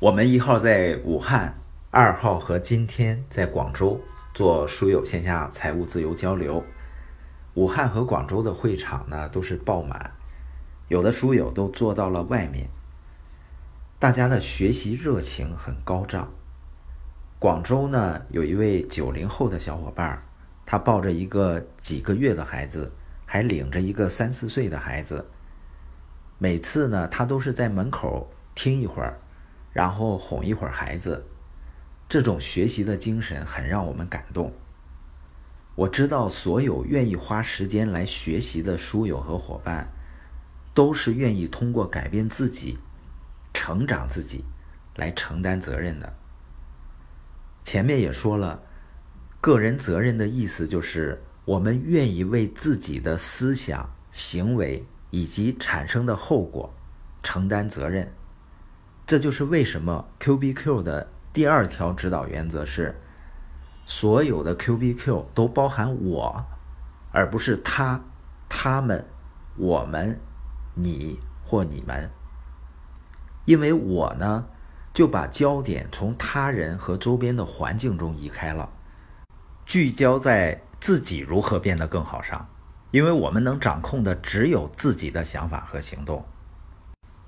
[0.00, 1.54] 我们一号在武汉，
[1.90, 4.00] 二号和今天在广州
[4.32, 6.64] 做书友线下财务自由交流。
[7.52, 10.12] 武汉和广州的会场呢都是爆满，
[10.88, 12.70] 有的书友都坐到了外面。
[13.98, 16.32] 大家的学习热情很高涨。
[17.38, 20.22] 广州呢有一位九零后的小伙伴，
[20.64, 22.90] 他抱着一个几个月的孩子，
[23.26, 25.26] 还领着一个三四岁的孩子。
[26.38, 29.18] 每次呢他都是在门口听一会儿。
[29.72, 31.26] 然后哄一会儿孩子，
[32.08, 34.52] 这种学习的精神很让我们感动。
[35.76, 39.90] 我知道所有愿意花时间来学习的书友和伙伴，
[40.74, 42.78] 都是愿意通过改变自己、
[43.54, 44.44] 成长自己
[44.96, 46.12] 来承担责任的。
[47.62, 48.60] 前面也说了，
[49.40, 56.74] 个人责任的意思就是我们愿意为自己的思想、行为以及产生的后果
[57.22, 58.12] 承担责任。
[59.10, 62.94] 这就是为什么 Q B Q 的第二条指导原则是：
[63.84, 66.46] 所有的 Q B Q 都包含我，
[67.10, 68.00] 而不是他、
[68.48, 69.04] 他们、
[69.56, 70.20] 我们、
[70.74, 72.08] 你或你们。
[73.46, 74.46] 因为我呢，
[74.94, 78.70] 就把焦点从他人和周边的环境中移开了，
[79.66, 82.48] 聚焦在自己如何变得更好上。
[82.92, 86.24] 因为我们能掌控的只有自己的想法和行动。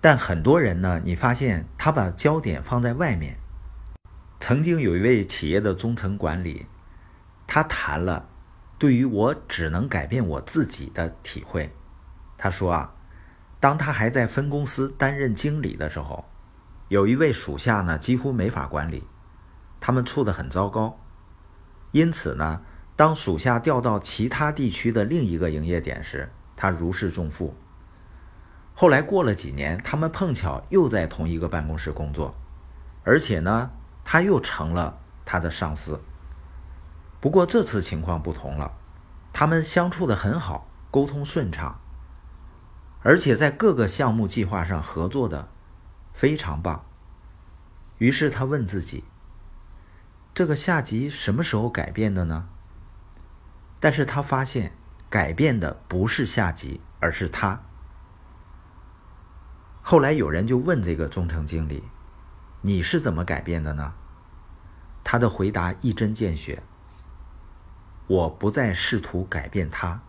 [0.00, 3.36] 但很多人呢，你发现他把焦点放在外面。
[4.40, 6.64] 曾经有一位企业的中层管理，
[7.46, 8.26] 他谈了
[8.78, 11.70] 对于我只能改变我自己的体会。
[12.38, 12.94] 他说啊，
[13.60, 16.24] 当他还在分公司担任经理的时候，
[16.88, 19.04] 有一位属下呢几乎没法管理，
[19.78, 20.98] 他们处得很糟糕。
[21.90, 22.62] 因此呢，
[22.96, 27.54] 当属下调到其他地区的另一个营业点时，他如释重负。
[28.74, 32.34] 后来过了几年，他们碰巧又在同一个办公室工作，
[33.04, 33.70] 而且呢，
[34.04, 36.00] 他又成了他的上司。
[37.20, 38.72] 不过这次情况不同了，
[39.32, 41.78] 他们相处的很好，沟通顺畅，
[43.02, 45.48] 而且在各个项目计划上合作的
[46.14, 46.86] 非常棒。
[47.98, 49.04] 于是他问自己：
[50.32, 52.48] 这个下级什么时候改变的呢？
[53.78, 54.72] 但是他发现
[55.10, 57.60] 改变的不是下级，而是他。
[59.90, 61.82] 后来有人就问这个中层经理
[62.62, 63.92] ：“你是怎么改变的呢？”
[65.02, 66.62] 他的回答一针见血
[68.06, 70.00] ：“我不再试图改变他，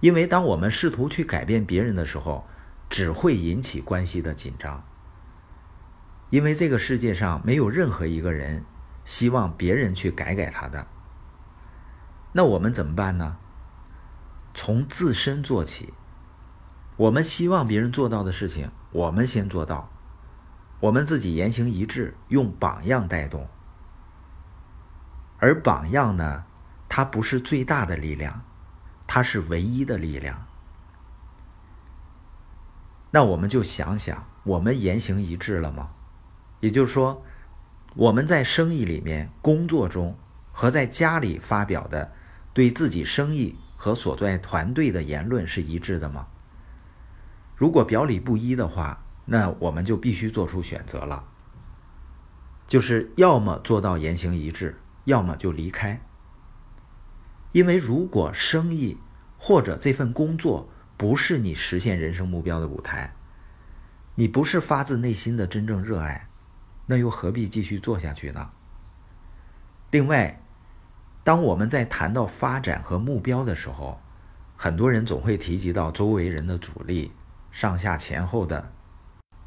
[0.00, 2.44] 因为当我们试图去改变别人的时候，
[2.90, 4.82] 只会引起关系的紧张。
[6.30, 8.64] 因为这个世界上没有任何一个人
[9.04, 10.84] 希望别人去改改他的。
[12.32, 13.36] 那我们怎么办呢？
[14.52, 15.94] 从自身做起。”
[16.96, 19.90] 我们希望别人做到的事情，我们先做到。
[20.80, 23.46] 我们自己言行一致，用榜样带动。
[25.38, 26.44] 而榜样呢，
[26.88, 28.42] 它不是最大的力量，
[29.06, 30.46] 它是唯一的力量。
[33.10, 35.90] 那我们就想想，我们言行一致了吗？
[36.60, 37.22] 也就是说，
[37.94, 40.16] 我们在生意里面、工作中
[40.52, 42.12] 和在家里发表的
[42.54, 46.26] 对自己生意和所在团队的言论是一致的吗？
[47.56, 51.24] 如果表里不一的话，那我们就必须做出选择了，
[52.68, 56.00] 就是要么做到言行一致，要么就离开。
[57.52, 58.98] 因为如果生意
[59.38, 60.68] 或者这份工作
[60.98, 63.14] 不是你实现人生目标的舞台，
[64.14, 66.28] 你不是发自内心的真正热爱，
[66.84, 68.50] 那又何必继续做下去呢？
[69.90, 70.42] 另外，
[71.24, 73.98] 当我们在谈到发展和目标的时候，
[74.56, 77.12] 很多人总会提及到周围人的阻力。
[77.56, 78.70] 上下前后的，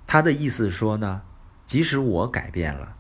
[0.07, 1.21] 他的意思说呢，
[1.67, 2.95] 即使我改变了，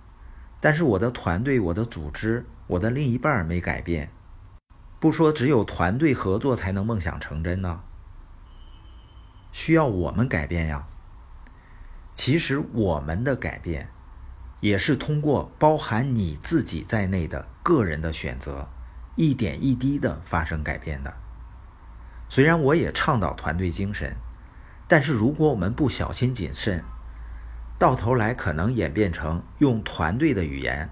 [0.61, 4.11] 但是我的团队、我的组织、我的另一半没改变，
[4.99, 7.81] 不说只有团队合作才能梦想成真呢，
[9.51, 10.87] 需要我们改变呀。
[12.13, 13.89] 其实我们的改变，
[14.59, 18.69] 也是通过包含你自己在内的个人的选择，
[19.15, 21.11] 一点一滴的发生改变的。
[22.29, 24.15] 虽然我也倡导团队精神。
[24.89, 26.83] 但是，如果我们不小心谨慎，
[27.77, 30.89] 到头来可能演变成用团队的语言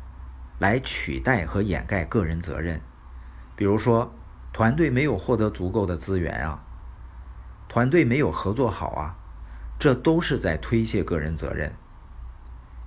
[0.59, 2.79] 来取代和掩盖个人责任。
[3.55, 4.13] 比如说，
[4.53, 6.63] 团队没有获得足够的资源啊，
[7.67, 9.17] 团队没有合作好啊，
[9.79, 11.73] 这都是在推卸个人责任。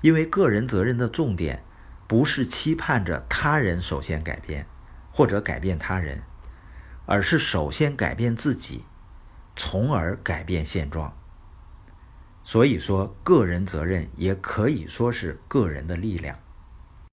[0.03, 1.65] 因为个人责任的重点
[2.06, 4.65] 不是期盼着他人首先改变
[5.11, 6.23] 或者改变他人，
[7.06, 8.85] 而是首先改变自己。
[9.62, 11.15] 从而改变现状。
[12.43, 16.39] 所以说，个人责任也可以说是个人的力量。